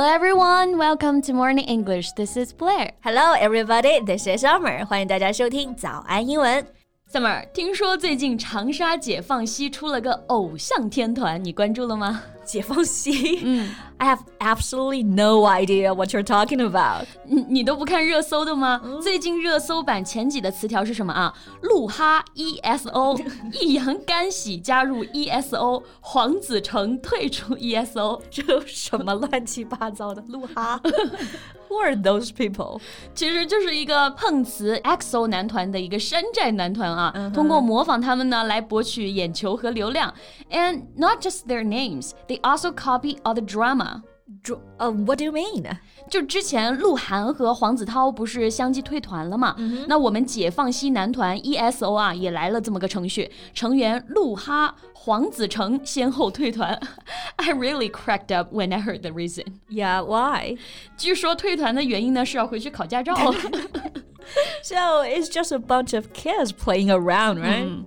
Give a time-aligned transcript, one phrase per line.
[0.00, 2.12] Hello everyone, welcome to Morning English.
[2.12, 2.92] This is Blair.
[3.04, 4.82] Hello everybody, this is Summer.
[4.86, 6.66] 欢迎大家收听早安英文。
[7.12, 12.22] Summer，听说最近长沙解放西出了个偶像天团，你关注了吗？
[12.49, 17.05] 解放西，嗯，I have absolutely no idea what you're talking about。
[17.25, 18.79] 你你都不看热搜的吗？
[19.01, 21.33] 最近热搜榜前几的词条是什么啊？
[21.61, 23.19] 鹿哈 ESO，
[23.59, 30.79] 易烊干喜加入 ESO， 黄子成退出 ESO，这什么乱七八糟的鹿哈？
[31.67, 32.79] Who are those people？
[33.15, 40.13] 其实就是一个碰瓷 EXO 男团的一个山寨男团啊，通过模仿他们呢来博取眼球和流量。
[40.51, 44.03] And not just their names, they also copy all the drama.
[44.79, 45.63] Uh, what do you mean?
[46.09, 49.55] 就之前鹿晗和黄子韬不是相继退团了嘛？
[49.87, 56.79] 那我们解放西男团 ESO 啊也来了这么个程序，成员鹿哈、黄子成先后退团。
[57.35, 59.45] I really cracked up when I heard the reason.
[59.69, 60.57] Yeah, why?
[60.97, 63.15] 据说退团的原因呢是要回去考驾照。
[64.63, 67.85] so it's just a bunch of kids playing around, right?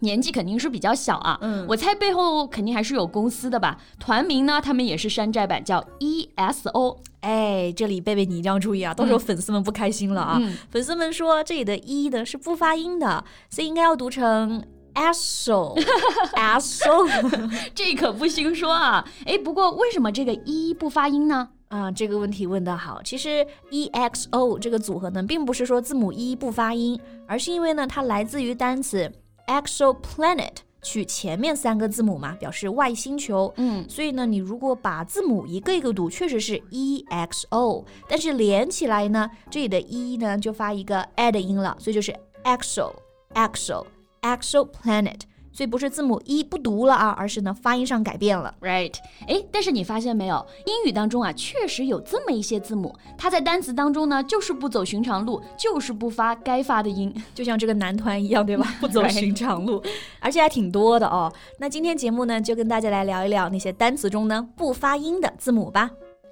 [0.00, 3.78] 年纪肯定是比较小啊，嗯，我猜背后肯定还是有公司的吧。
[3.98, 6.96] 团名呢，他们也是山寨版，叫 ESO。
[7.20, 10.40] 哎，这里贝贝你一定要注意啊，到时候粉丝们不开心了啊。
[10.70, 15.78] 粉丝们说这里的 E 呢是不发音的，所以应该要读成 ESO。
[16.34, 19.06] ESO， 这可不兴说啊。
[19.26, 21.46] 哎，不过为什么这个一不发音呢？
[21.68, 23.02] 啊，这个问题问得好。
[23.02, 29.12] 其实 EXO 这个组合呢，并不是说字母 E 不发音，而是因为呢，它来自于单词。
[29.50, 33.52] Exoplanet 取前面三个字母嘛，表示外星球。
[33.56, 42.94] 嗯，所以呢，你如果把字母一个一个读，确实是 e x o，但是连起来呢，这里的 e 呢就发一个 a 的音了，所以就是 exo
[43.34, 43.84] exo
[44.22, 45.20] exoplanet。
[45.52, 48.94] 所以不是字母一不读了啊，而是呢发音上改变了，right？
[49.26, 58.66] 哎，但是你发现没有，英语当中啊，确实有这么一些字母，它在单词当中呢，就是不走寻常路，就是不发该发的音，就像这个男团一样，对吧？
[58.80, 59.82] 不走寻常路，
[60.20, 61.32] 而且还挺多的哦。
[61.58, 65.90] 那今天节目呢，就跟大家来聊一聊那些单词中呢不发音的字母吧。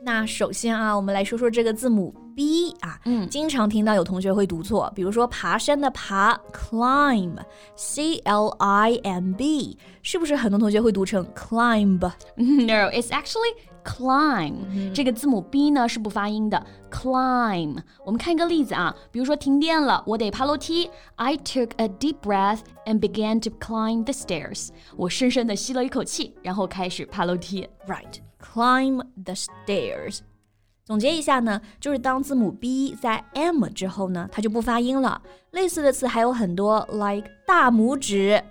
[0.08, 13.54] 那首先啊，我们来说说这个字母 B 啊，嗯，经常听到有同学会读错，比如说爬山的爬 climb，C L I M B，是不是很多同学会读成 climb？No，it's actually
[13.84, 14.94] climb。
[14.94, 17.76] 这个字母 B 呢是不发音的，climb。
[18.06, 24.70] 我们看一个例子啊，比如说停电了，我得爬楼梯，I took a deep breath and began to climb the stairs。
[24.96, 28.26] 我深深的吸了一口气，然后开始爬楼梯，right。
[28.40, 30.20] Climb the stairs。
[30.84, 35.20] 总结一下呢，就是当字母 b 在 m 之后呢，它就不发音了。
[35.50, 38.42] 类似的词还有很多，like 大拇指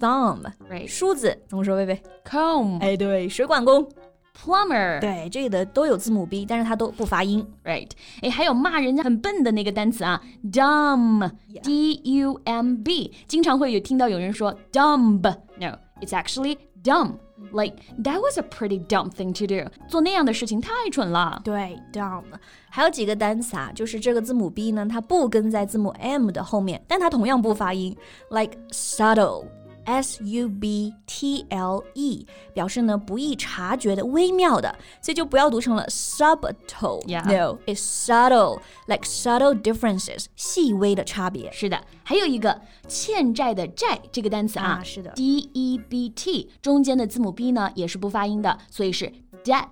[0.00, 0.40] thumb，
[0.86, 1.76] 梳子怎么说？
[1.76, 3.86] 贝贝 comb，哎，对，水管工
[4.34, 7.90] plumber，对，这里的都有字母 b，但是它都不发音，right？
[8.22, 10.18] 哎，还有骂人家很笨的那个单词啊
[10.50, 17.16] ，dumb，d u m b，经常会有听到有人说 dumb，no，it's actually dumb。
[17.51, 19.69] Like that was a pretty dumb thing to do。
[19.87, 21.41] 做那样的事情太蠢了。
[21.43, 22.23] 对，dumb。
[22.69, 27.95] 还有几个单词啊，就是这个字母 b 呢，它不跟在字母 m 的后面，但它同样不发音。
[28.29, 29.45] Like subtle。
[29.84, 37.00] S U B T L E 表示呢不易察觉的、微妙的，所以就不要读成了 subtle。
[37.06, 41.50] No, it's subtle, like subtle differences，细微的差别。
[41.52, 49.12] 是的，还有一个欠债的债这个单词啊，是的，D E B T 中间的字母 B 呢也是不发音的，所以是
[49.44, 49.66] debt,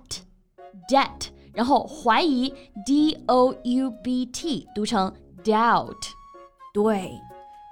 [0.89, 1.27] debt。
[1.53, 2.53] 然后怀疑
[2.85, 5.13] D O U B T 读成
[5.43, 5.97] doubt，
[6.73, 7.11] 对。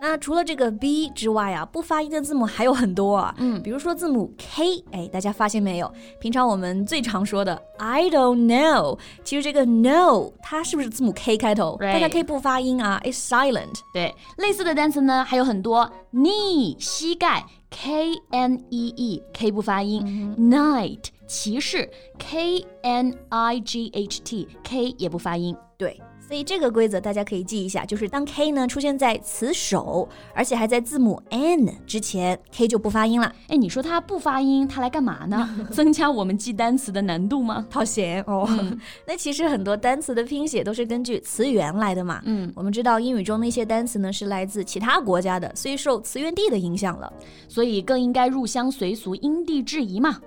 [0.02, 3.36] 那除了这个 b 之外啊，不发音的字母还有很多啊。
[3.38, 5.92] 嗯，比如说字母 k，哎，大家发现没有？
[6.20, 11.78] 平常我们最常说的 I don't know，其实这个 no 它是不是字母 k 开头？
[11.80, 13.82] 但它可以不发音啊，is silent。
[13.94, 24.96] 对，类似的单词呢还有很多，knee 膝盖 k n e e k 不发音，night 骑士 k n i g h t k
[24.98, 25.56] 也不发音。
[25.78, 26.02] 对。
[26.30, 33.34] 所以这个规则大家可以记一下，就是当 k 呢出现在词首，而且还在字母 n 之前，k 就不发音了。
[33.48, 35.50] 哎，你说它不发音，它来干嘛呢？
[35.74, 37.66] 增加我们记单词的难度吗？
[37.68, 38.48] 掏钱哦。
[39.08, 42.22] 那其实很多单词的拼写都是根据词源来的嘛。
[42.26, 47.12] 嗯，我们知道英语中那些单词呢是来自其他国家的，所以受词源地的影响了，
[47.48, 50.22] 所以更应该入乡随俗，因地制宜嘛。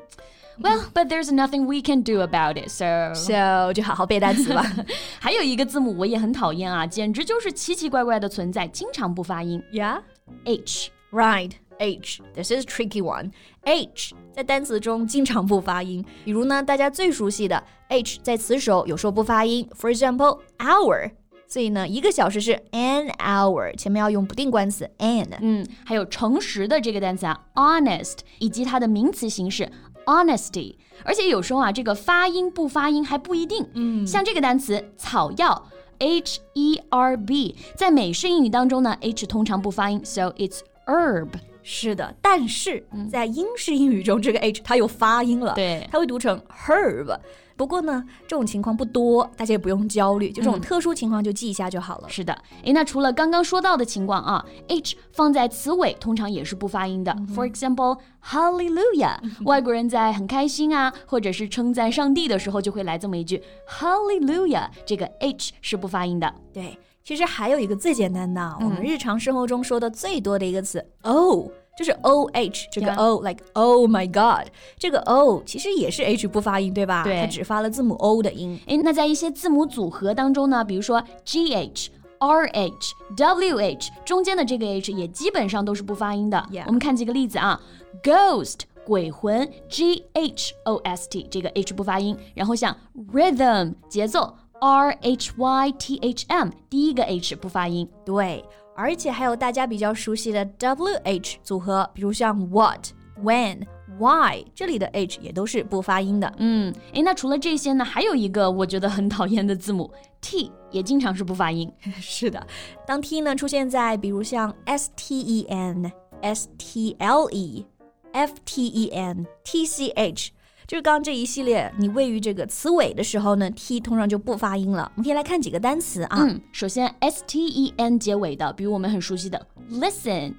[0.62, 4.64] Well, but there's nothing we can do about it, so so 就好好背单词吧。
[5.20, 9.62] 还有一个字母我也很讨厌啊，简直就是奇奇怪怪的存在，经常不发音。
[9.73, 10.03] Yeah,
[10.44, 11.53] H, right.
[11.79, 12.20] H.
[12.35, 13.32] This is tricky one.
[13.64, 19.69] H 在单词中经常不发音，比如呢，大家最熟悉的 H 在词首有时候不发音。
[19.76, 21.11] For example, hour.
[21.49, 25.29] 所以呢，一个小时是 an hour，前面要用不定冠词 an。
[25.41, 29.69] 嗯，还有诚实的这个单词啊，honest，以及它的名词形式
[30.06, 30.76] honesty。
[31.04, 33.66] 而且有时候啊，这个发音不发音还不一定。
[33.75, 35.69] 嗯，像这个单词草药
[35.99, 41.28] h e r b，在美式英语当中呢，h 通常不发音，so it's herb。
[41.62, 47.19] 是的，但是在英式英语中，这个 h 它有发音了，对，它会读成 herb。
[47.55, 52.09] 不过呢，这种情况不多，大家也不用焦虑，就这种特殊情况就记一下就好了。
[52.09, 57.12] 是的，诶，那除了刚刚说到的情况啊，h 放在词尾通常也是不发音的。
[57.35, 66.35] For example, Hallelujah， 外国人在很开心啊，或者是称赞上帝的时候，就会来这么一句 Hallelujah，这个 h 是不发音的。
[66.53, 66.76] 对。
[67.04, 71.46] 其实还有一个最简单的，我们日常生活中说的最多的一个词，oh，
[71.76, 74.46] 就是 o h 这个 o，like oh my god，
[74.78, 77.02] 这个 o 其实也是 h 不发音，对吧？
[77.02, 78.58] 对，它只发了字母 o 的音。
[78.66, 86.46] 诶，那在一些字母组合当中呢，比如说 g h、r h、w h 中间的这个 h 也基本上都是不发音的。
[86.66, 87.60] 我们看几个例子啊
[88.02, 92.76] ，ghost 鬼魂，g h o s t 这个 h 不发音，然后像
[93.12, 94.37] rhythm 节奏。
[94.62, 97.88] R H Y T H M，第一个 H 不发音。
[98.05, 98.44] 对，
[98.76, 103.67] 而且还有大家比较熟悉的 W H 组合，比如像 What、When、
[103.99, 106.32] Why，这里的 H 也都是不发音的。
[106.38, 111.69] 嗯，诶，那除了这些呢，还有一个我觉得很讨厌的字母 T，也经常是不发音。
[112.00, 112.47] 是的，
[112.87, 117.67] 当 T 呢出现在比如像 S T E N、S T L E、
[118.12, 120.31] F T E N、T C H。
[120.67, 124.91] 就是刚刚这一系列，你位于这个词尾的时候呢，t 通常就不发音了。
[124.94, 126.19] 我们可以来看几个单词啊。
[126.20, 130.35] 嗯，首先 s t e n 结尾的，比如我们很熟悉的 listen、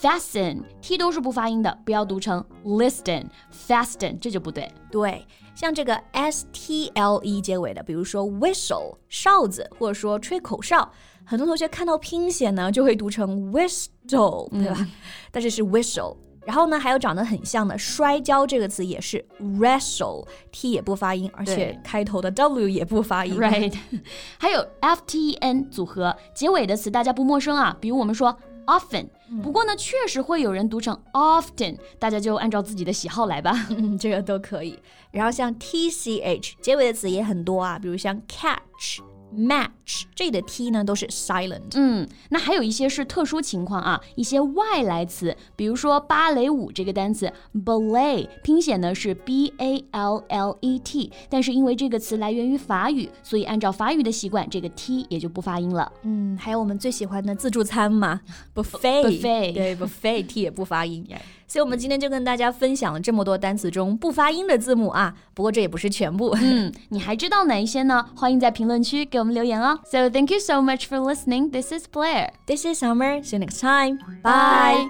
[0.00, 3.26] fasten，t 都是不发音的，不要读成 listen、
[3.66, 4.70] fasten，这就不对。
[4.90, 10.92] 对，像这个 s t l e 结尾的，比如说 whistle 哨子，或者说吹口哨，
[11.24, 14.86] 很多同学看到拼写呢就会读成 whistle，对吧？
[15.30, 16.16] 但是是 whistle。
[16.44, 23.36] 然后呢，还有长得很像的摔跤这个词也是 wrestle，t 也不发音，而且开头的 w 也不发音。
[23.36, 23.74] Right，
[24.38, 28.36] 还有 f t e n 组合结尾的词大家不陌生啊，比如我们说
[28.66, 29.08] often，
[29.42, 33.66] 不过呢确实会有人读成 often，大家就按照自己的喜好来吧，
[33.98, 34.78] 这个都可以。
[35.10, 39.00] 然后像 t c h 结尾的词也很多啊，比如像 catch。
[39.36, 41.60] Match 这里的 t 呢都是 silent。
[41.74, 47.32] 嗯，那还有一些是特殊情况啊，一些外来词，比如说芭蕾舞这个单词
[47.64, 55.90] ballet，拼写呢是 b a l l e t，但是因为这个词来源于法语，所以按照法语的习惯，这个 t 也就不发音了。
[56.02, 58.20] 嗯，还有我们最喜欢的自助餐嘛
[58.54, 59.20] ，buffet，
[59.52, 61.06] 对 buffet t 也不发音。
[61.51, 65.15] 所以，我们今天就跟大家分享了这么多单词中不发音的字母啊。
[65.33, 66.35] 不过这也不是全部。
[66.41, 68.05] 嗯，你还知道哪一些呢？
[68.15, 69.79] 欢迎在评论区给我们留言哦。
[69.85, 71.51] So thank you so much for listening.
[71.51, 72.31] This is Blair.
[72.45, 73.23] This is Summer.
[73.23, 73.99] See you next time.
[74.21, 74.89] Bye.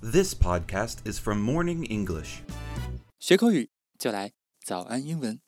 [0.00, 2.38] This podcast is from Morning English.
[3.18, 3.68] 学口语
[3.98, 4.32] 就来
[4.64, 5.46] 早安英文。